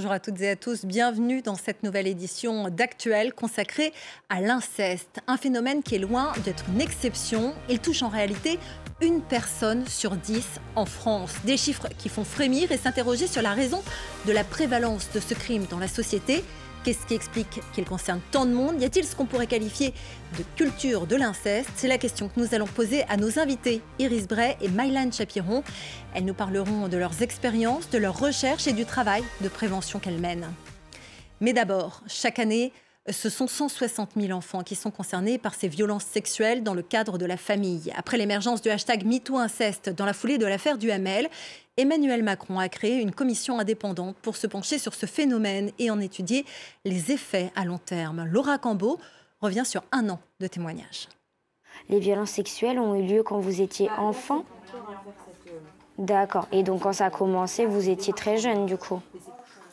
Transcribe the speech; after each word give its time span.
Bonjour 0.00 0.12
à 0.12 0.18
toutes 0.18 0.40
et 0.40 0.48
à 0.48 0.56
tous, 0.56 0.86
bienvenue 0.86 1.42
dans 1.42 1.56
cette 1.56 1.82
nouvelle 1.82 2.06
édition 2.06 2.70
d'Actuel 2.70 3.34
consacrée 3.34 3.92
à 4.30 4.40
l'inceste, 4.40 5.20
un 5.26 5.36
phénomène 5.36 5.82
qui 5.82 5.96
est 5.96 5.98
loin 5.98 6.32
d'être 6.42 6.64
une 6.72 6.80
exception. 6.80 7.52
Il 7.68 7.80
touche 7.80 8.02
en 8.02 8.08
réalité 8.08 8.58
une 9.02 9.20
personne 9.20 9.86
sur 9.86 10.12
dix 10.12 10.46
en 10.74 10.86
France. 10.86 11.34
Des 11.44 11.58
chiffres 11.58 11.88
qui 11.98 12.08
font 12.08 12.24
frémir 12.24 12.72
et 12.72 12.78
s'interroger 12.78 13.26
sur 13.26 13.42
la 13.42 13.52
raison 13.52 13.82
de 14.26 14.32
la 14.32 14.42
prévalence 14.42 15.10
de 15.12 15.20
ce 15.20 15.34
crime 15.34 15.66
dans 15.68 15.78
la 15.78 15.86
société. 15.86 16.44
Qu'est-ce 16.82 17.04
qui 17.06 17.12
explique 17.12 17.60
qu'il 17.74 17.84
concerne 17.84 18.20
tant 18.30 18.46
de 18.46 18.52
monde? 18.52 18.80
Y 18.80 18.86
a-t-il 18.86 19.04
ce 19.04 19.14
qu'on 19.14 19.26
pourrait 19.26 19.46
qualifier 19.46 19.92
de 20.38 20.44
culture 20.56 21.06
de 21.06 21.14
l'inceste? 21.14 21.68
C'est 21.76 21.88
la 21.88 21.98
question 21.98 22.30
que 22.30 22.40
nous 22.40 22.54
allons 22.54 22.66
poser 22.66 23.02
à 23.02 23.18
nos 23.18 23.38
invités, 23.38 23.82
Iris 23.98 24.26
Bray 24.26 24.56
et 24.62 24.68
Mylan 24.68 25.12
Chapiron. 25.12 25.62
Elles 26.14 26.24
nous 26.24 26.32
parleront 26.32 26.88
de 26.88 26.96
leurs 26.96 27.20
expériences, 27.20 27.90
de 27.90 27.98
leurs 27.98 28.18
recherches 28.18 28.66
et 28.66 28.72
du 28.72 28.86
travail 28.86 29.22
de 29.42 29.48
prévention 29.48 29.98
qu'elles 29.98 30.20
mènent. 30.20 30.50
Mais 31.42 31.52
d'abord, 31.52 32.02
chaque 32.06 32.38
année, 32.38 32.72
ce 33.08 33.28
sont 33.28 33.46
160 33.46 34.12
000 34.16 34.32
enfants 34.32 34.62
qui 34.62 34.76
sont 34.76 34.90
concernés 34.90 35.38
par 35.38 35.54
ces 35.54 35.68
violences 35.68 36.04
sexuelles 36.04 36.62
dans 36.62 36.74
le 36.74 36.82
cadre 36.82 37.18
de 37.18 37.26
la 37.26 37.36
famille. 37.36 37.92
Après 37.96 38.18
l'émergence 38.18 38.60
du 38.62 38.68
hashtag 38.68 39.04
MeTooInceste 39.04 39.90
dans 39.90 40.04
la 40.04 40.12
foulée 40.12 40.38
de 40.38 40.46
l'affaire 40.46 40.78
du 40.78 40.90
Hamel, 40.90 41.28
Emmanuel 41.76 42.22
Macron 42.22 42.58
a 42.58 42.68
créé 42.68 43.00
une 43.00 43.12
commission 43.12 43.58
indépendante 43.58 44.16
pour 44.22 44.36
se 44.36 44.46
pencher 44.46 44.78
sur 44.78 44.94
ce 44.94 45.06
phénomène 45.06 45.70
et 45.78 45.90
en 45.90 46.00
étudier 46.00 46.44
les 46.84 47.12
effets 47.12 47.50
à 47.56 47.64
long 47.64 47.78
terme. 47.78 48.26
Laura 48.26 48.58
Cambeau 48.58 48.98
revient 49.40 49.64
sur 49.64 49.82
un 49.92 50.08
an 50.10 50.20
de 50.40 50.46
témoignages. 50.46 51.08
Les 51.88 52.00
violences 52.00 52.30
sexuelles 52.30 52.78
ont 52.78 52.94
eu 52.94 53.02
lieu 53.02 53.22
quand 53.22 53.38
vous 53.38 53.62
étiez 53.62 53.88
enfant 53.98 54.44
D'accord. 55.98 56.48
Et 56.52 56.62
donc 56.62 56.82
quand 56.82 56.94
ça 56.94 57.06
a 57.06 57.10
commencé, 57.10 57.66
vous 57.66 57.88
étiez 57.88 58.12
très 58.12 58.38
jeune 58.38 58.66
du 58.66 58.76
coup 58.76 59.00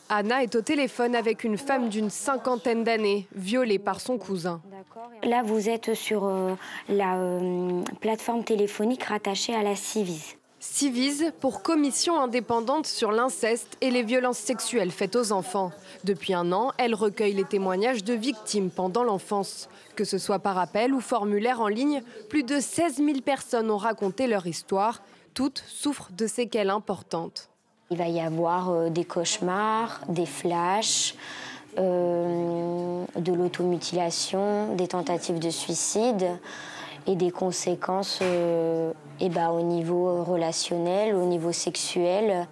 Anna 0.10 0.42
est 0.42 0.56
au 0.56 0.62
téléphone 0.62 1.16
avec 1.16 1.44
une 1.44 1.58
femme 1.58 1.90
d'une 1.90 2.10
cinquantaine 2.10 2.86
d'années, 2.86 3.28
violée 3.36 3.80
par 3.80 4.00
son 4.00 4.18
cousin. 4.18 4.62
Là, 5.24 5.44
vous 5.44 5.68
êtes 5.68 5.96
sur 5.96 6.26
euh, 6.26 6.54
la 6.88 7.18
euh, 7.18 7.84
plateforme 8.00 8.46
téléphonique 8.46 9.04
rattachée 9.04 9.54
à 9.54 9.64
la 9.64 9.76
CIVIS. 9.76 10.38
CIVIS 10.70 11.32
pour 11.40 11.64
Commission 11.64 12.20
indépendante 12.20 12.86
sur 12.86 13.12
l'inceste 13.12 13.78
et 13.82 13.90
les 13.90 14.04
violences 14.04 14.38
sexuelles 14.38 14.92
faites 14.92 15.16
aux 15.16 15.32
enfants. 15.32 15.72
Depuis 16.04 16.36
un 16.36 16.52
an, 16.52 16.72
elle 16.78 16.94
recueille 16.94 17.34
les 17.34 17.46
témoignages 17.46 18.04
de 18.04 18.14
victimes 18.14 18.70
pendant 18.70 19.04
l'enfance. 19.04 19.70
Que 19.96 20.04
ce 20.04 20.20
soit 20.20 20.38
par 20.38 20.60
appel 20.60 20.94
ou 20.94 21.00
formulaire 21.00 21.62
en 21.62 21.68
ligne, 21.68 22.04
plus 22.30 22.44
de 22.44 22.60
16 22.60 22.98
000 22.98 23.22
personnes 23.22 23.72
ont 23.72 23.78
raconté 23.78 24.28
leur 24.28 24.46
histoire. 24.46 25.02
Toutes 25.34 25.64
souffrent 25.68 26.12
de 26.12 26.28
séquelles 26.28 26.70
importantes. 26.70 27.50
Il 27.90 27.98
va 27.98 28.10
y 28.10 28.20
avoir 28.20 28.70
euh, 28.70 28.90
des 28.90 29.06
cauchemars, 29.06 30.02
des 30.10 30.28
flashs, 30.28 31.16
euh, 31.80 33.04
de 33.16 33.34
l'automutilation, 33.34 34.76
des 34.76 34.90
tentatives 34.90 35.40
de 35.40 35.50
suicide 35.50 36.38
et 37.08 37.16
des 37.16 37.32
conséquences 37.32 38.20
euh, 38.22 38.94
eh 39.20 39.30
ben, 39.30 39.50
au 39.50 39.62
niveau 39.62 40.24
relationnel, 40.24 41.16
au 41.16 41.26
niveau 41.26 41.52
sexuel. 41.52 42.48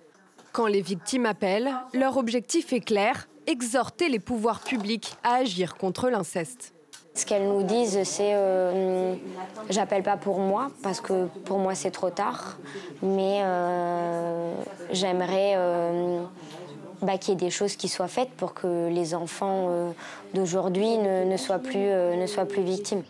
Quand 0.51 0.67
les 0.67 0.81
victimes 0.81 1.25
appellent, 1.25 1.73
leur 1.93 2.17
objectif 2.17 2.73
est 2.73 2.79
clair, 2.79 3.27
exhorter 3.45 4.09
les 4.09 4.19
pouvoirs 4.19 4.61
publics 4.61 5.15
à 5.23 5.35
agir 5.35 5.75
contre 5.75 6.09
l'inceste. 6.09 6.73
Ce 7.15 7.25
qu'elles 7.25 7.47
nous 7.47 7.63
disent, 7.63 8.03
c'est 8.03 8.33
euh, 8.33 9.15
j'appelle 9.69 10.03
pas 10.03 10.17
pour 10.17 10.39
moi, 10.39 10.69
parce 10.83 10.99
que 10.99 11.27
pour 11.45 11.59
moi 11.59 11.73
c'est 11.73 11.91
trop 11.91 12.09
tard, 12.09 12.57
mais 13.01 13.39
euh, 13.41 14.53
j'aimerais 14.91 15.53
euh, 15.55 16.21
bah, 17.01 17.17
qu'il 17.17 17.33
y 17.33 17.37
ait 17.37 17.39
des 17.39 17.49
choses 17.51 17.77
qui 17.77 17.87
soient 17.87 18.09
faites 18.09 18.31
pour 18.31 18.53
que 18.53 18.89
les 18.89 19.15
enfants 19.15 19.93
d'aujourd'hui 20.33 20.97
ne, 20.97 21.37
soient 21.37 21.59
plus, 21.59 21.87
ne 21.87 22.25
soient 22.27 22.45
plus 22.45 22.63
victimes. 22.63 23.03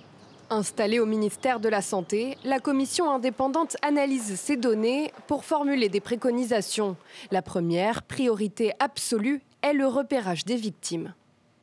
Installée 0.49 0.99
au 0.99 1.05
ministère 1.05 1.59
de 1.59 1.69
la 1.69 1.81
Santé, 1.81 2.37
la 2.43 2.59
commission 2.59 3.09
indépendante 3.09 3.77
analyse 3.81 4.35
ces 4.35 4.57
données 4.57 5.11
pour 5.27 5.43
formuler 5.43 5.89
des 5.89 5.99
préconisations. 5.99 6.95
La 7.31 7.41
première, 7.41 8.03
priorité 8.03 8.73
absolue, 8.79 9.41
est 9.63 9.73
le 9.73 9.87
repérage 9.87 10.45
des 10.45 10.55
victimes. 10.55 11.13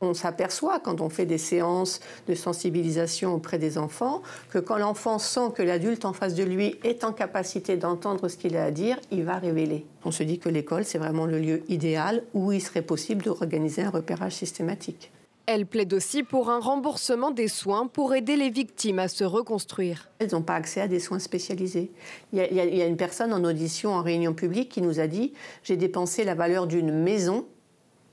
On 0.01 0.15
s'aperçoit 0.15 0.81
quand 0.81 1.01
on 1.01 1.09
fait 1.09 1.27
des 1.27 1.39
séances 1.39 2.01
de 2.27 2.35
sensibilisation 2.35 3.35
auprès 3.35 3.59
des 3.59 3.79
enfants 3.79 4.21
que 4.51 4.59
quand 4.59 4.79
l'enfant 4.79 5.21
sent 5.21 5.53
que 5.55 5.63
l'adulte 5.63 6.05
en 6.05 6.13
face 6.13 6.35
de 6.35 6.43
lui 6.43 6.75
est 6.83 7.05
en 7.05 7.13
capacité 7.13 7.77
d'entendre 7.77 8.27
ce 8.27 8.37
qu'il 8.37 8.57
a 8.57 8.65
à 8.65 8.71
dire, 8.73 8.99
il 9.13 9.23
va 9.23 9.37
révéler. 9.37 9.87
On 10.05 10.11
se 10.11 10.25
dit 10.25 10.41
que 10.41 10.49
l'école, 10.49 10.85
c'est 10.85 10.99
vraiment 10.99 11.27
le 11.27 11.39
lieu 11.39 11.63
idéal 11.69 12.25
où 12.35 12.51
il 12.51 12.61
serait 12.61 12.83
possible 12.83 13.23
d'organiser 13.23 13.83
un 13.83 13.91
repérage 13.91 14.33
systématique. 14.33 15.13
Elle 15.47 15.67
plaide 15.67 15.93
aussi 15.93 16.23
pour 16.23 16.51
un 16.51 16.61
remboursement 16.61 17.33
des 17.33 17.49
soins 17.49 17.89
pour 17.89 18.15
aider 18.15 18.37
les 18.37 18.51
victimes 18.51 19.01
à 19.01 19.09
se 19.09 19.25
reconstruire. 19.25 20.09
Elles 20.21 20.31
n'ont 20.33 20.43
pas 20.43 20.55
accès 20.55 20.81
à 20.81 20.89
des 20.89 21.01
soins 21.01 21.19
spécialisés. 21.19 21.91
Il 22.33 22.39
y, 22.39 22.43
a, 22.43 22.51
il 22.51 22.77
y, 22.77 22.83
a, 22.83 22.87
une 22.87 22.97
personne 22.97 23.33
en 23.33 23.43
audition, 23.43 23.93
en 23.93 24.03
réunion 24.03 24.35
publique, 24.35 24.69
qui 24.69 24.83
nous 24.83 25.01
a 25.01 25.09
dit 25.09 25.33
J'ai 25.65 25.77
dépensé 25.77 26.25
la 26.25 26.37
valeur 26.37 26.67
d'une 26.67 26.93
maison 26.93 27.47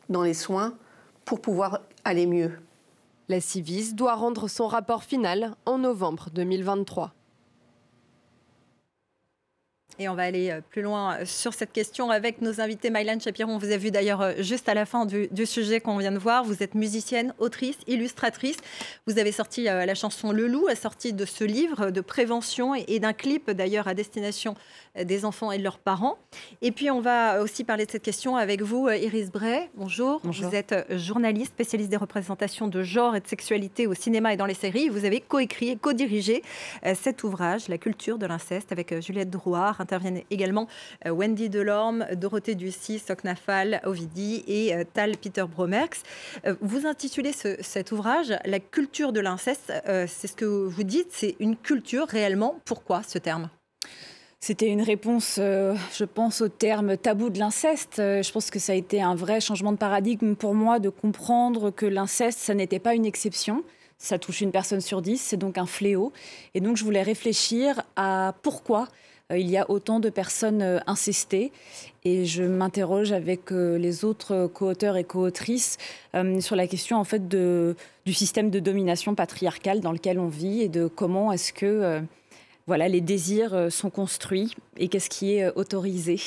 dans 0.09 0.23
les 0.23 0.33
soins 0.33 0.73
pour 1.23 1.39
pouvoir 1.39 1.81
aller 2.03 2.25
mieux. 2.25 2.51
La 3.27 3.39
Civis 3.39 3.93
doit 3.93 4.15
rendre 4.15 4.47
son 4.47 4.67
rapport 4.67 5.03
final 5.03 5.55
en 5.67 5.77
novembre 5.77 6.29
2023. 6.33 7.13
Et 10.01 10.07
on 10.07 10.15
va 10.15 10.23
aller 10.23 10.49
euh, 10.49 10.61
plus 10.61 10.81
loin 10.81 11.17
euh, 11.17 11.25
sur 11.25 11.53
cette 11.53 11.73
question 11.73 12.09
avec 12.09 12.41
nos 12.41 12.61
invités. 12.61 12.89
Mylan 12.89 13.19
Chapiron, 13.19 13.55
on 13.55 13.57
vous 13.57 13.73
a 13.73 13.75
vu 13.75 13.91
d'ailleurs 13.91 14.21
euh, 14.21 14.33
juste 14.39 14.69
à 14.69 14.73
la 14.73 14.85
fin 14.85 15.05
du, 15.05 15.27
sujet 15.45 15.81
qu'on 15.81 15.97
vient 15.97 16.13
de 16.13 16.17
voir. 16.17 16.45
Vous 16.45 16.63
êtes 16.63 16.73
musicienne, 16.73 17.33
autrice, 17.37 17.75
illustratrice. 17.85 18.55
Vous 19.07 19.19
avez 19.19 19.33
sorti 19.33 19.63
la 19.63 19.95
chanson 19.95 20.31
Le 20.31 20.47
Loup, 20.47 20.67
sortie 20.75 21.11
de 21.11 21.25
ce 21.25 21.43
livre 21.43 21.91
de 21.91 22.01
prévention 22.01 22.75
et, 22.75 22.99
d'un 22.99 23.13
clip 23.13 23.51
d'ailleurs 23.51 23.87
à 23.87 23.93
destination 23.93 24.55
des 25.01 25.25
enfants 25.25 25.51
et 25.51 25.57
de 25.57 25.63
leurs 25.63 25.79
parents. 25.79 26.17
Et 26.61 26.71
puis 26.71 26.91
on 26.91 27.01
va 27.01 27.41
aussi 27.41 27.63
parler 27.63 27.85
de 27.85 27.91
cette 27.91 28.03
question 28.03 28.35
avec 28.35 28.61
vous, 28.61 28.89
Iris 28.89 29.31
Bray. 29.31 29.69
Bonjour. 29.75 30.21
Bonjour. 30.23 30.49
Vous 30.49 30.55
êtes 30.55 30.75
journaliste, 30.91 31.53
spécialiste 31.53 31.89
des 31.89 31.97
représentations 31.97 32.67
de 32.67 32.83
genre 32.83 33.15
et 33.15 33.21
de 33.21 33.27
sexualité 33.27 33.87
au 33.87 33.93
cinéma 33.93 34.33
et 34.33 34.37
dans 34.37 34.45
les 34.45 34.53
séries. 34.53 34.89
Vous 34.89 35.05
avez 35.05 35.21
coécrit 35.21 35.69
et 35.69 35.75
co-dirigé 35.77 36.43
cet 36.93 37.23
ouvrage, 37.23 37.67
La 37.69 37.77
culture 37.77 38.17
de 38.17 38.27
l'inceste, 38.27 38.71
avec 38.71 38.99
Juliette 39.01 39.29
Drouard, 39.29 39.81
interviennent 39.89 40.21
également 40.29 40.67
euh, 41.05 41.11
Wendy 41.11 41.49
Delorme, 41.49 42.05
Dorothée 42.15 42.55
Ducy, 42.55 42.99
Soknafal, 42.99 43.81
Ovidi 43.85 44.43
et 44.47 44.75
euh, 44.75 44.83
Tal 44.93 45.17
Peter 45.17 45.45
Bromerx. 45.49 46.03
Euh, 46.45 46.55
vous 46.61 46.85
intitulez 46.85 47.31
cet 47.33 47.91
ouvrage 47.91 48.33
La 48.45 48.59
culture 48.59 49.11
de 49.11 49.19
l'inceste. 49.19 49.73
C'est 49.85 50.27
ce 50.27 50.35
que 50.35 50.45
vous 50.45 50.83
dites, 50.83 51.09
c'est 51.11 51.35
une 51.39 51.55
culture 51.55 52.07
réellement. 52.07 52.59
Pourquoi 52.65 53.01
ce 53.03 53.17
terme? 53.17 53.49
C'était 54.39 54.67
une 54.67 54.81
réponse, 54.81 55.35
je 55.37 56.03
pense, 56.05 56.41
au 56.41 56.47
terme 56.47 56.95
tabou 56.97 57.29
de 57.29 57.39
l'inceste. 57.39 57.95
je 57.97 58.31
pense 58.31 58.49
que 58.51 58.59
ça 58.59 58.71
a 58.71 58.75
été 58.75 59.01
un 59.01 59.15
vrai 59.15 59.41
changement 59.41 59.71
de 59.71 59.77
paradigme 59.77 60.35
pour 60.35 60.53
moi 60.53 60.79
de 60.79 60.89
comprendre 60.89 61.71
que 61.71 61.85
l'inceste, 61.85 62.39
ça 62.39 62.53
n'était 62.53 62.79
pas 62.79 62.95
une 62.95 63.05
exception. 63.05 63.63
Ça 63.97 64.17
touche 64.17 64.39
une 64.39 64.51
personne 64.51 64.79
sur 64.79 65.01
dix, 65.01 65.17
c'est 65.17 65.37
donc 65.37 65.57
un 65.57 65.65
fléau. 65.65 66.13
Et 66.53 66.61
donc, 66.61 66.77
je 66.77 66.85
voulais 66.85 67.03
réfléchir 67.03 67.81
à 67.97 68.33
pourquoi 68.43 68.87
il 69.37 69.49
y 69.49 69.57
a 69.57 69.69
autant 69.69 69.99
de 69.99 70.09
personnes 70.09 70.61
euh, 70.61 70.79
incestées. 70.87 71.51
Et 72.03 72.25
je 72.25 72.43
m'interroge 72.43 73.11
avec 73.11 73.51
euh, 73.51 73.77
les 73.77 74.05
autres 74.05 74.47
co-auteurs 74.47 74.97
et 74.97 75.03
co-autrices 75.03 75.77
sur 76.39 76.55
la 76.55 76.65
question 76.65 76.97
en 76.97 77.03
fait 77.03 77.27
de, 77.27 77.75
du 78.05 78.13
système 78.13 78.49
de 78.49 78.59
domination 78.59 79.15
patriarcale 79.15 79.79
dans 79.79 79.91
lequel 79.91 80.19
on 80.19 80.27
vit 80.27 80.61
et 80.61 80.69
de 80.69 80.87
comment 80.87 81.31
est-ce 81.31 81.53
que 81.53 82.01
voilà, 82.65 82.87
les 82.87 83.01
désirs 83.01 83.71
sont 83.71 83.89
construits 83.89 84.55
et 84.77 84.87
qu'est-ce 84.87 85.09
qui 85.09 85.35
est 85.35 85.51
autorisé. 85.55 86.19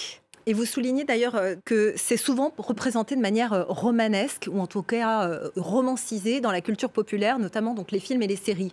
Et 0.47 0.53
vous 0.53 0.65
soulignez 0.65 1.05
d'ailleurs 1.05 1.41
que 1.65 1.95
c'est 1.97 2.17
souvent 2.17 2.53
représenté 2.59 3.17
de 3.17 3.21
manière 3.21 3.67
romanesque 3.69 4.49
ou 4.51 4.61
en 4.61 4.67
tout 4.67 4.83
cas 4.83 5.41
romancisé 5.57 6.41
dans 6.41 6.53
la 6.53 6.61
culture 6.61 6.91
populaire, 6.91 7.39
notamment 7.39 7.75
donc 7.75 7.91
les 7.91 8.01
films 8.01 8.23
et 8.23 8.29
les 8.29 8.37
séries. 8.37 8.73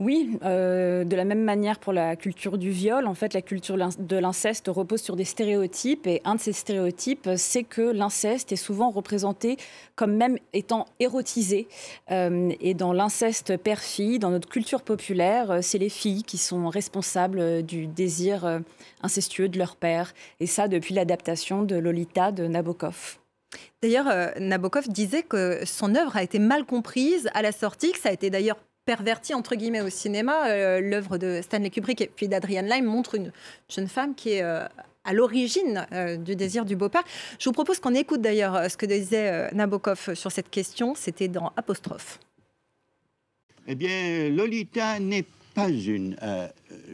Oui, 0.00 0.38
euh, 0.42 1.04
de 1.04 1.14
la 1.14 1.26
même 1.26 1.44
manière 1.44 1.78
pour 1.78 1.92
la 1.92 2.16
culture 2.16 2.56
du 2.56 2.70
viol, 2.70 3.06
en 3.06 3.12
fait, 3.12 3.34
la 3.34 3.42
culture 3.42 3.76
de 3.76 4.16
l'inceste 4.16 4.68
repose 4.68 5.02
sur 5.02 5.14
des 5.14 5.26
stéréotypes 5.26 6.06
et 6.06 6.22
un 6.24 6.36
de 6.36 6.40
ces 6.40 6.54
stéréotypes, 6.54 7.28
c'est 7.36 7.64
que 7.64 7.82
l'inceste 7.82 8.50
est 8.50 8.56
souvent 8.56 8.88
représenté 8.88 9.58
comme 9.96 10.16
même 10.16 10.38
étant 10.54 10.86
érotisé. 11.00 11.68
Euh, 12.10 12.50
et 12.60 12.72
dans 12.72 12.94
l'inceste 12.94 13.58
père-fille, 13.58 14.18
dans 14.18 14.30
notre 14.30 14.48
culture 14.48 14.80
populaire, 14.80 15.50
euh, 15.50 15.58
c'est 15.60 15.76
les 15.76 15.90
filles 15.90 16.22
qui 16.22 16.38
sont 16.38 16.70
responsables 16.70 17.62
du 17.62 17.86
désir 17.86 18.62
incestueux 19.02 19.50
de 19.50 19.58
leur 19.58 19.76
père. 19.76 20.14
Et 20.40 20.46
ça 20.46 20.66
depuis 20.66 20.94
l'adaptation 20.94 21.62
de 21.62 21.76
Lolita 21.76 22.32
de 22.32 22.46
Nabokov. 22.46 23.18
D'ailleurs, 23.82 24.32
Nabokov 24.38 24.88
disait 24.88 25.24
que 25.24 25.60
son 25.66 25.94
œuvre 25.94 26.16
a 26.16 26.22
été 26.22 26.38
mal 26.38 26.64
comprise 26.64 27.28
à 27.34 27.42
la 27.42 27.52
sortie, 27.52 27.92
que 27.92 27.98
ça 27.98 28.08
a 28.08 28.12
été 28.12 28.30
d'ailleurs 28.30 28.56
perverti 28.90 29.34
entre 29.34 29.54
guillemets 29.54 29.82
au 29.82 29.88
cinéma. 29.88 30.80
L'œuvre 30.80 31.16
de 31.16 31.40
Stanley 31.44 31.70
Kubrick 31.70 32.00
et 32.00 32.10
puis 32.12 32.26
d'Adrian 32.26 32.62
Lyne 32.62 32.84
montre 32.84 33.14
une 33.14 33.30
jeune 33.68 33.86
femme 33.86 34.16
qui 34.16 34.30
est 34.30 34.42
à 34.42 35.12
l'origine 35.12 35.86
du 36.24 36.34
désir 36.34 36.64
du 36.64 36.74
beau-père. 36.74 37.04
Je 37.38 37.44
vous 37.48 37.52
propose 37.52 37.78
qu'on 37.78 37.94
écoute 37.94 38.20
d'ailleurs 38.20 38.68
ce 38.68 38.76
que 38.76 38.86
disait 38.86 39.48
Nabokov 39.52 40.14
sur 40.14 40.32
cette 40.32 40.50
question. 40.50 40.96
C'était 40.96 41.28
dans 41.28 41.52
Apostrophe. 41.56 42.18
Eh 43.68 43.76
bien, 43.76 44.28
Lolita 44.30 44.98
n'est 44.98 45.26
pas 45.54 45.68
une 45.68 46.16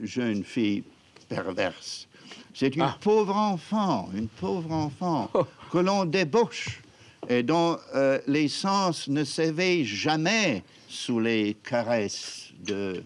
jeune 0.02 0.44
fille 0.44 0.84
perverse. 1.30 2.08
C'est 2.52 2.76
une 2.76 2.82
ah. 2.82 2.98
pauvre 3.00 3.36
enfant, 3.36 4.10
une 4.14 4.28
pauvre 4.28 4.72
enfant 4.72 5.30
oh. 5.32 5.46
que 5.72 5.78
l'on 5.78 6.04
débauche 6.04 6.82
et 7.28 7.42
dont 7.42 7.78
euh, 7.94 8.18
les 8.26 8.48
sens 8.48 9.08
ne 9.08 9.24
s'éveillent 9.24 9.86
jamais 9.86 10.62
sous 10.88 11.20
les 11.20 11.54
caresses 11.54 12.52
de, 12.64 13.02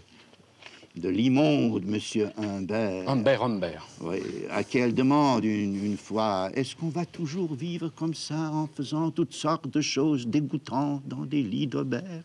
de 0.97 1.09
l'immonde 1.09 1.85
Monsieur 1.85 2.31
Humbert. 2.37 3.09
Humbert, 3.09 3.43
Humbert. 3.43 3.87
Oui, 4.01 4.21
à 4.51 4.65
qui 4.65 4.79
elle 4.79 4.95
demande 4.95 5.45
une, 5.45 5.85
une 5.85 5.97
fois 5.97 6.51
Est-ce 6.55 6.77
qu'on 6.77 6.89
va 6.89 7.07
toujours 7.07 7.55
vivre 7.55 7.89
comme 7.89 8.15
ça 8.15 8.51
en 8.53 8.67
faisant 8.67 9.11
toutes 9.11 9.35
sortes 9.35 9.69
de 9.69 9.81
choses 9.81 10.27
dégoûtantes 10.27 11.07
dans 11.07 11.25
des 11.25 11.43
lits 11.43 11.67
d'Aubert? 11.67 12.25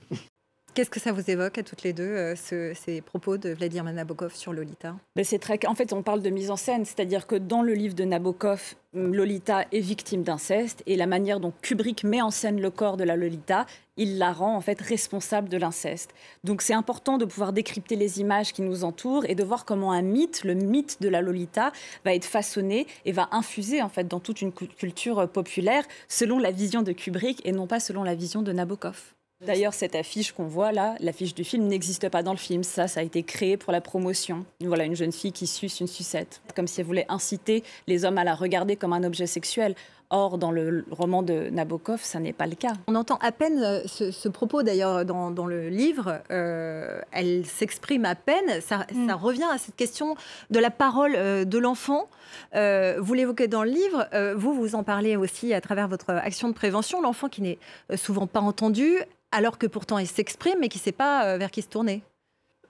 Qu'est-ce 0.76 0.90
que 0.90 1.00
ça 1.00 1.14
vous 1.14 1.32
évoque 1.32 1.58
à 1.58 1.64
toutes 1.64 1.84
les 1.84 1.94
deux, 1.94 2.04
euh, 2.04 2.36
ces 2.36 3.00
propos 3.00 3.38
de 3.38 3.52
Vladimir 3.52 3.86
Nabokov 3.94 4.36
sur 4.36 4.52
Lolita? 4.52 4.94
Ben 5.16 5.24
c'est 5.24 5.40
très... 5.40 5.58
En 5.68 5.74
fait, 5.74 5.94
on 5.94 6.04
parle 6.04 6.22
de 6.22 6.30
mise 6.30 6.52
en 6.52 6.58
scène, 6.58 6.84
c'est-à-dire 6.84 7.28
que 7.28 7.36
dans 7.38 7.62
le 7.62 7.72
livre 7.72 7.96
de 7.96 8.04
Nabokov, 8.04 8.76
Lolita 8.94 9.64
est 9.72 9.80
victime 9.80 10.24
d'inceste 10.24 10.84
et 10.86 10.98
la 10.98 11.08
manière 11.08 11.40
dont 11.40 11.54
Kubrick 11.62 12.04
met 12.04 12.22
en 12.22 12.30
scène 12.30 12.60
le 12.60 12.72
corps 12.72 12.98
de 12.98 13.06
la 13.06 13.16
Lolita, 13.16 13.66
il 13.96 14.18
la 14.18 14.34
rend 14.34 14.54
en 14.54 14.60
fait 14.60 14.82
responsable 14.82 15.48
de 15.48 15.56
l'inceste. 15.56 16.14
Donc 16.44 16.62
c'est 16.62 16.74
important 16.74 17.18
de 17.18 17.24
pouvoir 17.24 17.54
décrypter 17.54 17.96
les 17.96 18.20
images 18.20 18.52
qui 18.52 18.62
nous 18.62 18.84
entourent 18.84 19.24
et 19.30 19.36
de 19.36 19.46
voir 19.46 19.64
comment 19.64 19.94
un 19.94 20.02
mythe, 20.02 20.44
le 20.44 20.56
mythe 20.56 21.02
de 21.02 21.08
la 21.08 21.22
Lolita, 21.22 21.72
va 22.04 22.14
être 22.14 22.26
façonné 22.26 22.86
et 23.06 23.14
va 23.14 23.30
infuser 23.32 23.82
en 23.82 23.88
fait 23.88 24.10
dans 24.10 24.20
toute 24.20 24.42
une 24.42 24.52
culture 24.52 25.30
populaire 25.30 25.86
selon 26.10 26.38
la 26.38 26.52
vision 26.52 26.82
de 26.82 26.92
Kubrick 26.92 27.40
et 27.46 27.54
non 27.54 27.66
pas 27.66 27.80
selon 27.80 28.04
la 28.04 28.14
vision 28.14 28.42
de 28.42 28.52
Nabokov. 28.52 29.15
D'ailleurs, 29.46 29.74
cette 29.74 29.96
affiche 29.96 30.32
qu'on 30.32 30.48
voit 30.48 30.72
là, 30.72 30.96
l'affiche 31.00 31.34
du 31.34 31.44
film 31.44 31.68
n'existe 31.68 32.10
pas 32.10 32.24
dans 32.24 32.32
le 32.32 32.38
film. 32.38 32.64
Ça, 32.64 32.88
ça 32.88 33.00
a 33.00 33.04
été 33.04 33.24
créé 33.24 33.58
pour 33.58 33.72
la 33.72 33.82
promotion. 33.82 34.46
Voilà 34.62 34.86
une 34.86 34.96
jeune 34.96 35.12
fille 35.12 35.32
qui 35.32 35.48
suce 35.48 35.80
une 35.80 35.88
sucette, 35.88 36.42
comme 36.56 36.68
si 36.68 36.82
elle 36.82 36.88
voulait 36.88 37.06
inciter 37.10 37.64
les 37.88 38.06
hommes 38.06 38.18
à 38.18 38.24
la 38.24 38.36
regarder 38.36 38.76
comme 38.76 38.94
un 38.94 39.04
objet 39.04 39.28
sexuel. 39.28 39.76
Or, 40.10 40.38
dans 40.38 40.52
le 40.52 40.86
roman 40.92 41.24
de 41.24 41.50
Nabokov, 41.50 42.02
ça 42.02 42.20
n'est 42.20 42.34
pas 42.34 42.46
le 42.48 42.56
cas. 42.56 42.74
On 42.88 42.96
entend 42.96 43.18
à 43.22 43.32
peine 43.32 43.62
euh, 43.64 43.82
ce, 43.88 44.30
propos 44.30 44.64
d'ailleurs 44.64 45.04
dans, 45.06 45.46
le 45.46 45.70
livre. 45.70 46.22
Euh, 46.32 47.00
elle 47.12 47.46
s'exprime 47.46 48.06
à 48.06 48.16
peine. 48.16 48.62
Ça, 48.62 48.86
mm. 48.94 49.08
ça, 49.08 49.16
revient 49.16 49.48
à 49.52 49.58
cette 49.58 49.76
question 49.76 50.16
de 50.52 50.60
la 50.60 50.70
parole 50.70 51.14
euh, 51.16 51.46
de 51.46 51.58
l'enfant. 51.58 52.08
vous 52.54 53.14
l'évoquez 53.14 53.48
dans 53.48 53.64
le 53.64 53.72
livre. 53.72 54.08
vous, 54.36 54.54
vous 54.54 54.76
en 54.76 54.84
parlez 54.84 55.16
aussi 55.16 55.54
à 55.54 55.62
travers 55.62 55.88
votre 55.88 56.12
action 56.12 56.50
de 56.50 56.54
prévention. 56.54 57.02
L'enfant 57.02 57.30
qui 57.30 57.42
n'est 57.42 57.60
souvent 57.96 58.28
pas 58.28 58.42
entendu, 58.42 59.00
alors 59.36 59.58
que 59.58 59.68
pourtant 59.68 59.98
il 59.98 60.08
s'exprime, 60.08 60.56
mais 60.60 60.70
qui 60.70 60.78
ne 60.78 60.84
sait 60.84 60.92
pas 60.92 61.26
euh, 61.26 61.38
vers 61.38 61.52
qui 61.52 61.62
se 61.62 61.68
tourner. 61.68 62.04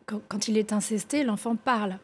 Quand, 0.06 0.48
il 0.48 0.58
est 0.58 0.72
incesté, 0.72 1.24
l'enfant 1.24 1.56
parle. 1.56 1.98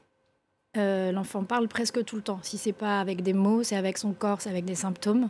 Euh, 0.78 1.12
l'enfant 1.12 1.44
parle 1.44 1.68
presque 1.68 2.04
tout 2.06 2.16
le 2.16 2.22
temps. 2.22 2.40
Si 2.44 2.58
c'est 2.58 2.72
pas 2.72 3.02
avec 3.02 3.24
des 3.24 3.34
mots, 3.34 3.64
c'est 3.64 3.76
avec 3.76 3.98
son 3.98 4.14
corps, 4.14 4.42
c'est 4.42 4.50
avec 4.50 4.66
des 4.66 4.76
symptômes. 4.76 5.30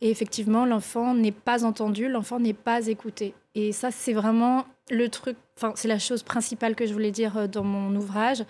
Et 0.00 0.10
effectivement, 0.10 0.66
l'enfant 0.66 1.14
n'est 1.14 1.32
pas 1.32 1.64
entendu, 1.64 2.08
l'enfant 2.08 2.38
n'est 2.38 2.52
pas 2.52 2.86
écouté. 2.86 3.34
Et 3.54 3.72
ça, 3.72 3.90
c'est 3.90 4.12
vraiment 4.12 4.66
le 4.90 5.08
truc, 5.08 5.36
enfin, 5.56 5.72
c'est 5.76 5.88
la 5.88 5.98
chose 5.98 6.22
principale 6.22 6.74
que 6.74 6.86
je 6.86 6.92
voulais 6.92 7.12
dire 7.12 7.38
euh, 7.38 7.46
dans 7.46 7.64
mon 7.64 7.94
ouvrage. 7.96 8.44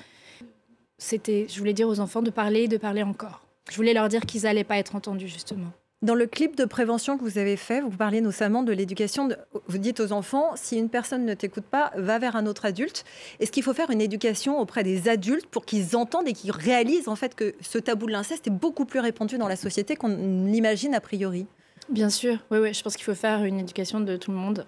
C'était, 0.98 1.46
je 1.48 1.58
voulais 1.58 1.72
dire 1.72 1.88
aux 1.88 2.00
enfants 2.00 2.22
de 2.22 2.30
parler, 2.30 2.66
de 2.66 2.76
parler 2.76 3.02
encore. 3.02 3.42
Je 3.70 3.76
voulais 3.76 3.94
leur 3.94 4.08
dire 4.08 4.26
qu'ils 4.26 4.42
n'allaient 4.42 4.64
pas 4.64 4.78
être 4.78 4.96
entendus, 4.96 5.28
justement. 5.28 5.72
Dans 6.04 6.14
le 6.14 6.26
clip 6.26 6.54
de 6.54 6.66
prévention 6.66 7.16
que 7.16 7.22
vous 7.22 7.38
avez 7.38 7.56
fait, 7.56 7.80
vous 7.80 7.88
parliez 7.88 8.20
notamment 8.20 8.62
de 8.62 8.72
l'éducation. 8.72 9.30
Vous 9.68 9.78
dites 9.78 10.00
aux 10.00 10.12
enfants, 10.12 10.50
si 10.54 10.76
une 10.76 10.90
personne 10.90 11.24
ne 11.24 11.32
t'écoute 11.32 11.64
pas, 11.64 11.92
va 11.96 12.18
vers 12.18 12.36
un 12.36 12.44
autre 12.44 12.66
adulte. 12.66 13.06
Est-ce 13.40 13.50
qu'il 13.50 13.62
faut 13.62 13.72
faire 13.72 13.88
une 13.88 14.02
éducation 14.02 14.60
auprès 14.60 14.82
des 14.82 15.08
adultes 15.08 15.46
pour 15.46 15.64
qu'ils 15.64 15.96
entendent 15.96 16.28
et 16.28 16.34
qu'ils 16.34 16.50
réalisent 16.50 17.08
en 17.08 17.16
fait 17.16 17.34
que 17.34 17.54
ce 17.62 17.78
tabou 17.78 18.04
de 18.04 18.12
l'inceste 18.12 18.46
est 18.46 18.50
beaucoup 18.50 18.84
plus 18.84 19.00
répandu 19.00 19.38
dans 19.38 19.48
la 19.48 19.56
société 19.56 19.96
qu'on 19.96 20.44
l'imagine 20.44 20.94
a 20.94 21.00
priori? 21.00 21.46
Bien 21.88 22.10
sûr, 22.10 22.36
oui, 22.50 22.58
oui, 22.58 22.74
je 22.74 22.82
pense 22.82 22.96
qu'il 22.96 23.04
faut 23.06 23.14
faire 23.14 23.42
une 23.42 23.60
éducation 23.60 24.00
de 24.00 24.18
tout 24.18 24.30
le 24.30 24.36
monde. 24.36 24.66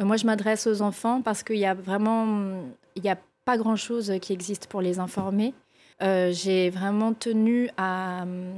Euh, 0.00 0.06
moi, 0.06 0.16
je 0.16 0.24
m'adresse 0.24 0.66
aux 0.66 0.80
enfants 0.80 1.20
parce 1.20 1.42
qu'il 1.42 1.58
y 1.58 1.66
a 1.66 1.74
vraiment, 1.74 2.62
il 2.96 3.06
a 3.10 3.18
pas 3.44 3.58
grand-chose 3.58 4.14
qui 4.22 4.32
existe 4.32 4.68
pour 4.68 4.80
les 4.80 4.98
informer. 5.00 5.52
Euh, 6.00 6.32
j'ai 6.32 6.70
vraiment 6.70 7.12
tenu 7.12 7.68
à 7.76 8.22
hum, 8.22 8.54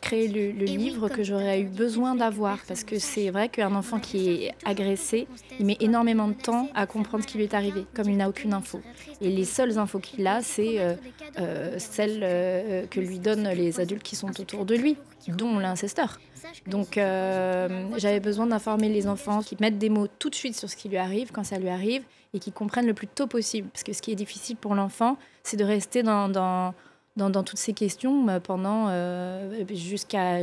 créer 0.00 0.28
le, 0.28 0.64
livre 0.64 1.08
que 1.08 1.22
j'aurais 1.22 1.60
eu 1.60 1.66
besoin 1.66 2.14
d'avoir 2.14 2.58
parce 2.66 2.84
que 2.84 2.98
c'est 2.98 3.30
vrai 3.30 3.48
qu'un 3.48 3.74
enfant 3.74 3.98
qui 3.98 4.28
est 4.28 4.54
agressé, 4.64 5.26
il 5.58 5.66
met 5.66 5.76
énormément 5.80 6.28
de 6.28 6.34
temps 6.34 6.68
à 6.74 6.86
comprendre 6.86 7.24
ce 7.24 7.28
qui 7.28 7.38
lui 7.38 7.44
est 7.44 7.54
arrivé, 7.54 7.84
comme 7.94 8.08
il 8.08 8.16
n'a 8.16 8.28
aucune 8.28 8.54
info. 8.54 8.80
Et 9.20 9.30
les 9.30 9.44
seules 9.44 9.78
infos 9.78 9.98
qu'il 9.98 10.26
a, 10.26 10.42
c'est 10.42 10.78
euh, 10.78 10.94
euh, 11.38 11.74
celles 11.78 12.88
que 12.88 13.00
lui 13.00 13.18
donnent 13.18 13.48
les 13.48 13.80
adultes 13.80 14.02
qui 14.02 14.16
sont 14.16 14.40
autour 14.40 14.64
de 14.64 14.74
lui, 14.74 14.96
dont 15.32 15.58
l'incesteur. 15.58 16.20
Donc 16.66 16.94
j'avais 16.94 18.20
besoin 18.20 18.46
d'informer 18.46 18.88
les 18.88 19.06
enfants 19.06 19.42
qui 19.42 19.56
mettent 19.60 19.78
des 19.78 19.88
mots 19.88 20.06
tout 20.06 20.30
de 20.30 20.34
suite 20.34 20.56
sur 20.56 20.68
ce 20.68 20.76
qui 20.76 20.88
lui 20.88 20.96
arrive 20.96 21.32
quand 21.32 21.44
ça 21.44 21.58
lui 21.58 21.68
arrive 21.68 22.02
et 22.36 22.38
qui 22.38 22.52
comprennent 22.52 22.86
le 22.86 22.94
plus 22.94 23.08
tôt 23.08 23.26
possible. 23.26 23.68
Parce 23.70 23.82
que 23.82 23.92
ce 23.92 24.02
qui 24.02 24.12
est 24.12 24.16
difficile 24.16 24.56
pour 24.56 24.74
l'enfant, 24.74 25.16
c'est 25.42 25.56
de 25.56 25.64
rester 25.64 26.02
dans, 26.02 26.28
dans, 26.28 26.74
dans, 27.16 27.42
toutes 27.42 27.58
ces 27.58 27.72
questions 27.72 28.28
euh, 28.28 28.40
pendant 28.40 28.86
euh, 28.88 29.64
jusqu'à 29.70 30.42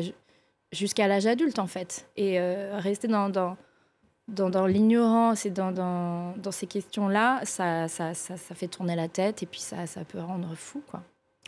jusqu'à 0.72 1.08
l'âge 1.08 1.28
adulte, 1.28 1.60
en 1.60 1.68
fait. 1.68 2.10
Et 2.18 2.40
euh, 2.40 2.80
rester 2.80 3.08
dans, 3.08 3.30
dans, 3.30 3.56
dans, 4.28 4.66
l'ignorance 4.66 5.46
et 5.46 5.52
dans, 5.52 5.72
dans, 5.72 6.36
dans 6.38 6.52
ces 6.52 6.66
questions-là, 6.66 7.42
ça 7.44 7.88
ça, 7.88 8.16
ça, 8.16 8.38
ça, 8.38 8.56
fait 8.56 8.68
tourner 8.68 8.96
la 8.96 9.08
tête 9.08 9.44
et 9.44 9.46
puis 9.46 9.60
ça, 9.60 9.86
ça 9.86 10.04
peut 10.04 10.20
rendre 10.20 10.56
fou, 10.56 10.82
quoi. 10.90 11.04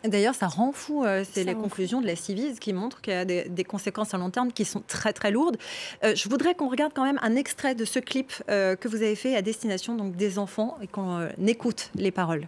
D'ailleurs, 0.07 0.36
ça 0.36 0.48
rend 0.48 0.72
fou. 0.72 1.06
c'est 1.31 1.44
les 1.44 1.56
conclusions 1.56 2.02
de 2.02 2.07
la 2.07 2.16
Civise 2.16 2.60
qui 2.60 2.74
montrent 2.74 3.02
qu'il 3.02 3.13
y 3.13 3.18
a 3.18 3.25
des, 3.25 3.63
conséquences 3.63 4.13
à 4.13 4.18
long 4.18 4.29
terme 4.29 4.51
qui 4.51 4.65
sont 4.65 4.84
très 4.88 5.13
très 5.13 5.32
lourdes. 5.32 5.58
je 6.03 6.29
voudrais 6.29 6.56
qu'on 6.56 6.70
regarde 6.70 6.94
quand 6.94 7.03
même 7.03 7.20
un 7.22 7.36
extrait 7.36 7.75
de 7.75 7.86
ce 7.86 8.00
clip 8.00 8.32
que 8.48 8.88
vous 8.88 8.98
avez 8.98 9.15
fait 9.15 9.36
à 9.36 9.41
destination 9.41 9.96
donc 9.96 10.15
des 10.15 10.39
enfants 10.39 10.77
et 10.82 10.88
qu'on 10.88 11.27
écoute 11.46 11.89
les 11.96 12.12
paroles. 12.12 12.48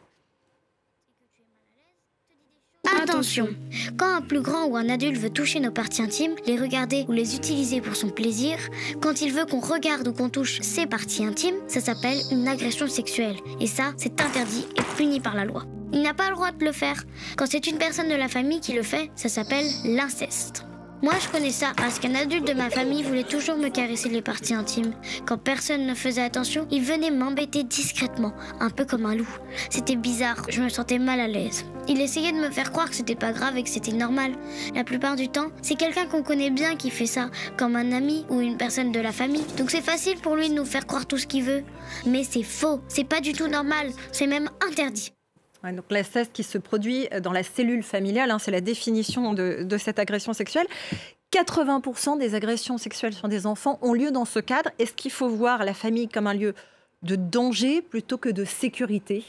Attention 3.01 3.49
Quand 3.97 4.15
un 4.15 4.21
plus 4.21 4.41
grand 4.41 4.65
ou 4.65 4.75
un 4.75 4.89
adulte 4.89 5.17
veut 5.17 5.29
toucher 5.29 5.59
nos 5.59 5.71
parties 5.71 6.01
intimes, 6.01 6.35
les 6.45 6.57
regarder 6.57 7.05
ou 7.07 7.11
les 7.11 7.35
utiliser 7.35 7.81
pour 7.81 7.95
son 7.95 8.09
plaisir, 8.09 8.57
quand 9.01 9.21
il 9.21 9.31
veut 9.31 9.45
qu'on 9.45 9.59
regarde 9.59 10.07
ou 10.07 10.13
qu'on 10.13 10.29
touche 10.29 10.61
ses 10.61 10.85
parties 10.85 11.25
intimes, 11.25 11.55
ça 11.67 11.81
s'appelle 11.81 12.17
une 12.31 12.47
agression 12.47 12.87
sexuelle. 12.87 13.37
Et 13.59 13.67
ça, 13.67 13.93
c'est 13.97 14.21
interdit 14.21 14.67
et 14.77 14.95
puni 14.95 15.19
par 15.19 15.35
la 15.35 15.45
loi. 15.45 15.63
Il 15.93 16.01
n'a 16.01 16.13
pas 16.13 16.29
le 16.29 16.35
droit 16.35 16.51
de 16.51 16.65
le 16.65 16.71
faire. 16.71 17.03
Quand 17.37 17.45
c'est 17.47 17.67
une 17.67 17.77
personne 17.77 18.09
de 18.09 18.15
la 18.15 18.27
famille 18.27 18.59
qui 18.59 18.73
le 18.73 18.83
fait, 18.83 19.09
ça 19.15 19.29
s'appelle 19.29 19.65
l'inceste. 19.85 20.67
Moi, 21.03 21.13
je 21.21 21.29
connais 21.29 21.51
ça 21.51 21.73
parce 21.77 21.99
qu'un 21.99 22.15
adulte 22.15 22.47
de 22.47 22.53
ma 22.53 22.71
famille 22.71 23.03
voulait 23.03 23.23
toujours 23.23 23.55
me 23.55 23.69
caresser 23.69 24.09
les 24.09 24.23
parties 24.23 24.55
intimes. 24.55 24.93
Quand 25.27 25.37
personne 25.37 25.85
ne 25.85 25.93
faisait 25.93 26.23
attention, 26.23 26.67
il 26.71 26.81
venait 26.81 27.11
m'embêter 27.11 27.63
discrètement, 27.63 28.33
un 28.59 28.71
peu 28.71 28.83
comme 28.83 29.05
un 29.05 29.13
loup. 29.13 29.29
C'était 29.69 29.95
bizarre, 29.95 30.41
je 30.49 30.59
me 30.59 30.69
sentais 30.69 30.97
mal 30.97 31.19
à 31.19 31.27
l'aise. 31.27 31.65
Il 31.87 32.01
essayait 32.01 32.31
de 32.31 32.39
me 32.39 32.49
faire 32.49 32.71
croire 32.71 32.89
que 32.89 32.95
c'était 32.95 33.15
pas 33.15 33.31
grave 33.31 33.57
et 33.57 33.63
que 33.63 33.69
c'était 33.69 33.91
normal. 33.91 34.31
La 34.73 34.83
plupart 34.83 35.15
du 35.15 35.29
temps, 35.29 35.51
c'est 35.61 35.75
quelqu'un 35.75 36.07
qu'on 36.07 36.23
connaît 36.23 36.49
bien 36.49 36.75
qui 36.75 36.89
fait 36.89 37.05
ça, 37.05 37.29
comme 37.57 37.75
un 37.75 37.91
ami 37.91 38.25
ou 38.29 38.41
une 38.41 38.57
personne 38.57 38.91
de 38.91 38.99
la 38.99 39.11
famille. 39.11 39.45
Donc 39.55 39.69
c'est 39.69 39.81
facile 39.81 40.17
pour 40.17 40.35
lui 40.35 40.49
de 40.49 40.55
nous 40.55 40.65
faire 40.65 40.87
croire 40.87 41.05
tout 41.05 41.19
ce 41.19 41.27
qu'il 41.27 41.43
veut. 41.43 41.63
Mais 42.07 42.23
c'est 42.23 42.41
faux, 42.41 42.81
c'est 42.87 43.07
pas 43.07 43.21
du 43.21 43.33
tout 43.33 43.47
normal, 43.47 43.91
c'est 44.11 44.27
même 44.27 44.49
interdit. 44.67 45.13
Donc 45.73 45.85
l'inceste 45.89 46.33
qui 46.33 46.43
se 46.43 46.57
produit 46.57 47.07
dans 47.21 47.31
la 47.31 47.43
cellule 47.43 47.83
familiale, 47.83 48.31
hein, 48.31 48.39
c'est 48.39 48.51
la 48.51 48.61
définition 48.61 49.33
de, 49.33 49.77
cette 49.77 49.99
agression 49.99 50.33
sexuelle. 50.33 50.67
80% 51.33 52.17
des 52.17 52.35
agressions 52.35 52.77
sexuelles 52.77 53.13
sur 53.13 53.27
des 53.27 53.45
enfants 53.45 53.79
ont 53.81 53.93
lieu 53.93 54.11
dans 54.11 54.25
ce 54.25 54.39
cadre. 54.39 54.69
Est-ce 54.79 54.93
qu'il 54.93 55.11
faut 55.11 55.29
voir 55.29 55.65
la 55.65 55.73
famille 55.73 56.07
comme 56.07 56.27
un 56.27 56.33
lieu 56.33 56.53
de 57.03 57.15
danger 57.15 57.81
plutôt 57.81 58.17
que 58.17 58.29
de 58.29 58.45
sécurité? 58.45 59.25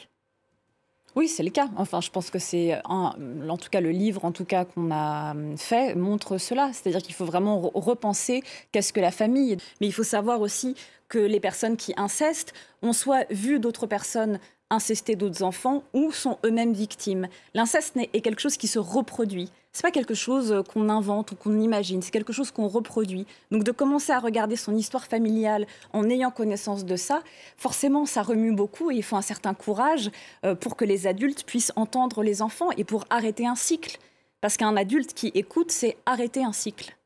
Oui, 1.16 1.26
c'est 1.26 1.42
le 1.42 1.50
cas. 1.50 1.68
Enfin, 1.76 2.00
je 2.00 2.10
pense 2.10 2.30
que 2.30 2.38
c'est 2.38 2.80
en 2.84 3.14
tout 3.56 3.70
cas 3.70 3.80
le 3.80 3.90
livre, 3.90 4.24
en 4.24 4.30
tout 4.30 4.44
cas 4.44 4.64
qu'on 4.64 4.92
a 4.92 5.34
fait, 5.56 5.96
montre 5.96 6.38
cela. 6.38 6.70
C'est-à-dire 6.72 7.02
qu'il 7.02 7.14
faut 7.14 7.24
vraiment 7.24 7.60
repenser 7.74 8.44
qu'est-ce 8.70 8.92
que 8.92 9.00
la 9.00 9.10
famille. 9.10 9.56
Mais 9.80 9.88
il 9.88 9.92
faut 9.92 10.04
savoir 10.04 10.40
aussi 10.40 10.76
que 11.08 11.18
les 11.18 11.40
personnes 11.40 11.76
qui 11.76 11.92
incestent 11.96 12.52
ont 12.82 12.92
soit 12.92 13.26
vu 13.32 13.58
d'autres 13.58 13.86
personnes 13.86 14.38
incester 14.70 15.16
d'autres 15.16 15.42
enfants 15.42 15.82
ou 15.94 16.12
sont 16.12 16.38
eux-mêmes 16.44 16.72
victimes. 16.72 17.28
L'inceste 17.54 17.96
est 17.96 18.20
quelque 18.20 18.40
chose 18.40 18.56
qui 18.56 18.68
se 18.68 18.78
reproduit. 18.78 19.50
C'est 19.72 19.82
pas 19.82 19.90
quelque 19.90 20.14
chose 20.14 20.62
qu'on 20.72 20.88
invente 20.88 21.32
ou 21.32 21.36
qu'on 21.36 21.60
imagine, 21.60 22.02
c'est 22.02 22.10
quelque 22.10 22.32
chose 22.32 22.50
qu'on 22.50 22.68
reproduit. 22.68 23.26
Donc 23.50 23.64
de 23.64 23.70
commencer 23.70 24.12
à 24.12 24.18
regarder 24.18 24.56
son 24.56 24.74
histoire 24.74 25.04
familiale 25.06 25.66
en 25.92 26.08
ayant 26.10 26.30
connaissance 26.30 26.84
de 26.84 26.96
ça, 26.96 27.22
forcément 27.56 28.04
ça 28.04 28.22
remue 28.22 28.52
beaucoup 28.52 28.90
et 28.90 28.96
il 28.96 29.02
faut 29.02 29.16
un 29.16 29.22
certain 29.22 29.54
courage 29.54 30.10
euh, 30.44 30.54
pour 30.54 30.76
que 30.76 30.84
les 30.84 31.06
adultes 31.06 31.44
puissent 31.44 31.72
entendre 31.76 32.22
les 32.22 32.42
enfants 32.42 32.70
et 32.76 32.84
pour 32.84 33.04
arrêter 33.10 33.46
un 33.46 33.54
cycle. 33.54 33.98
Parce 34.40 34.56
qu'un 34.56 34.76
adulte 34.76 35.14
qui 35.14 35.30
écoute, 35.34 35.70
c'est 35.70 35.96
arrêter 36.06 36.44
un 36.44 36.52
cycle. 36.52 36.96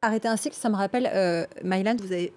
Arrêter 0.00 0.28
un 0.28 0.36
cycle, 0.36 0.56
ça 0.56 0.68
me 0.68 0.76
rappelle, 0.76 1.08
euh, 1.12 1.46
vous 1.62 2.12
avez 2.12 2.32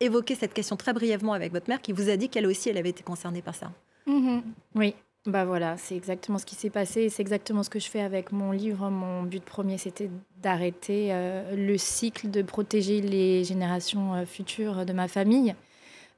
évoqué 0.00 0.34
cette 0.34 0.54
question 0.54 0.76
très 0.76 0.92
brièvement 0.92 1.32
avec 1.32 1.52
votre 1.52 1.68
mère 1.68 1.82
qui 1.82 1.92
vous 1.92 2.08
a 2.08 2.16
dit 2.16 2.28
qu'elle 2.28 2.46
aussi, 2.46 2.68
elle 2.68 2.78
avait 2.78 2.90
été 2.90 3.02
concernée 3.02 3.42
par 3.42 3.54
ça. 3.54 3.70
Mhm. 4.06 4.42
Oui, 4.74 4.94
bah 5.26 5.44
voilà, 5.44 5.76
c'est 5.76 5.96
exactement 5.96 6.38
ce 6.38 6.46
qui 6.46 6.54
s'est 6.54 6.70
passé 6.70 7.10
c'est 7.10 7.20
exactement 7.20 7.62
ce 7.62 7.70
que 7.70 7.78
je 7.78 7.88
fais 7.88 8.00
avec 8.00 8.32
mon 8.32 8.52
livre. 8.52 8.88
Mon 8.90 9.22
but 9.22 9.44
premier, 9.44 9.78
c'était 9.78 10.10
d'arrêter 10.42 11.08
euh, 11.12 11.54
le 11.54 11.76
cycle, 11.76 12.30
de 12.30 12.42
protéger 12.42 13.00
les 13.00 13.44
générations 13.44 14.14
euh, 14.14 14.24
futures 14.24 14.86
de 14.86 14.92
ma 14.92 15.08
famille. 15.08 15.54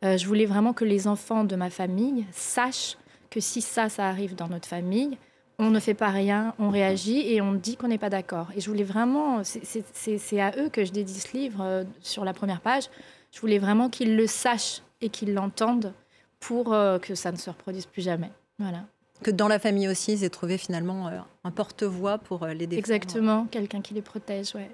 Euh, 0.04 0.16
je 0.16 0.26
voulais 0.26 0.46
vraiment 0.46 0.72
que 0.72 0.84
les 0.84 1.08
enfants 1.08 1.44
de 1.44 1.56
ma 1.56 1.70
famille 1.70 2.26
sachent 2.32 2.96
que 3.30 3.40
si 3.40 3.60
ça, 3.60 3.88
ça 3.88 4.08
arrive 4.08 4.34
dans 4.36 4.48
notre 4.48 4.68
famille, 4.68 5.18
on 5.58 5.70
ne 5.70 5.80
fait 5.80 5.94
pas 5.94 6.10
rien, 6.10 6.54
on 6.58 6.70
réagit 6.70 7.32
et 7.32 7.40
on 7.40 7.54
dit 7.54 7.76
qu'on 7.76 7.88
n'est 7.88 7.98
pas 7.98 8.10
d'accord. 8.10 8.48
Et 8.56 8.60
je 8.60 8.68
voulais 8.68 8.84
vraiment, 8.84 9.42
c'est 9.44 10.40
à 10.40 10.52
eux 10.58 10.68
que 10.68 10.84
je 10.84 10.92
dédie 10.92 11.20
ce 11.20 11.36
livre 11.36 11.84
sur 12.00 12.24
la 12.24 12.32
première 12.32 12.60
page, 12.60 12.84
je 13.32 13.40
voulais 13.40 13.58
vraiment 13.58 13.88
qu'ils 13.88 14.16
le 14.16 14.26
sachent 14.26 14.82
et 15.00 15.08
qu'ils 15.08 15.34
l'entendent 15.34 15.92
pour 16.42 16.74
euh, 16.74 16.98
que 16.98 17.14
ça 17.14 17.32
ne 17.32 17.36
se 17.38 17.48
reproduise 17.48 17.86
plus 17.86 18.02
jamais. 18.02 18.30
Voilà. 18.58 18.84
Que 19.22 19.30
dans 19.30 19.48
la 19.48 19.58
famille 19.58 19.88
aussi, 19.88 20.12
ils 20.12 20.24
aient 20.24 20.30
trouvé 20.30 20.58
finalement 20.58 21.08
euh, 21.08 21.18
un 21.44 21.50
porte-voix 21.52 22.18
pour 22.18 22.42
euh, 22.42 22.52
les 22.52 22.66
défendre. 22.66 22.78
Exactement, 22.78 23.46
quelqu'un 23.46 23.80
qui 23.80 23.94
les 23.94 24.02
protège, 24.02 24.54
ouais. 24.54 24.70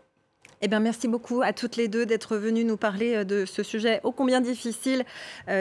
Eh 0.61 0.67
bien, 0.67 0.81
merci 0.81 1.07
beaucoup 1.07 1.41
à 1.43 1.53
toutes 1.53 1.77
les 1.77 1.87
deux 1.87 2.05
d'être 2.05 2.37
venues 2.37 2.65
nous 2.65 2.77
parler 2.77 3.25
de 3.25 3.45
ce 3.45 3.63
sujet 3.63 4.01
ô 4.03 4.11
combien 4.11 4.41
difficile 4.41 5.05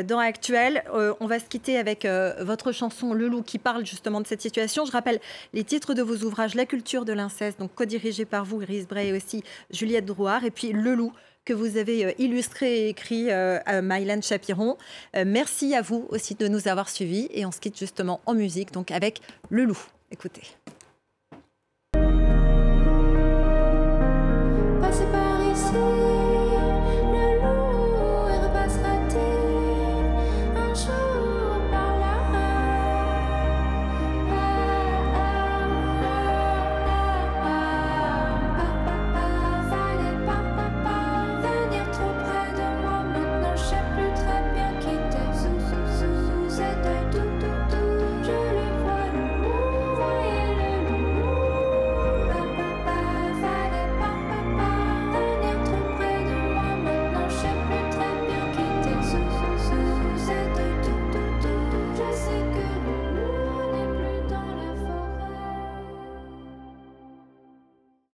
dans 0.05 0.17
Actuel. 0.17 0.83
on 0.91 1.27
va 1.27 1.37
se 1.37 1.45
quitter 1.45 1.77
avec 1.77 2.07
votre 2.41 2.71
chanson 2.71 3.13
Le 3.13 3.27
Loup 3.27 3.43
qui 3.43 3.59
parle 3.59 3.85
justement 3.85 4.21
de 4.21 4.25
cette 4.25 4.41
situation. 4.41 4.85
Je 4.85 4.91
rappelle 4.91 5.19
les 5.53 5.63
titres 5.63 5.93
de 5.93 6.01
vos 6.01 6.25
ouvrages 6.25 6.55
La 6.55 6.65
culture 6.65 7.05
de 7.05 7.13
l'inceste, 7.13 7.59
donc 7.59 7.75
co-dirigé 7.75 8.25
par 8.25 8.43
vous, 8.43 8.59
Iris 8.63 8.87
Bray 8.87 9.09
et 9.09 9.13
aussi 9.13 9.43
Juliette 9.69 10.05
Drouard, 10.05 10.43
et 10.45 10.49
puis 10.49 10.71
Le 10.71 10.95
Loup, 10.95 11.13
que 11.47 11.53
vous 11.53 11.77
avez 11.77 12.05
euh, 12.05 12.11
illustré 12.17 12.81
et 12.81 12.89
écrit 12.89 13.31
euh, 13.31 13.59
à 13.65 13.81
Mylan 13.81 14.21
Chapiron. 14.21 14.77
Euh, 15.15 15.23
merci 15.25 15.73
à 15.75 15.81
vous 15.81 16.05
aussi 16.09 16.35
de 16.35 16.47
nous 16.49 16.67
avoir 16.67 16.89
suivis 16.89 17.29
et 17.31 17.45
on 17.45 17.53
se 17.53 17.61
quitte 17.61 17.79
justement 17.79 18.19
en 18.25 18.33
musique, 18.33 18.73
donc 18.73 18.91
avec 18.91 19.21
Le 19.49 19.63
Loup. 19.63 19.79
Écoutez. 20.11 20.41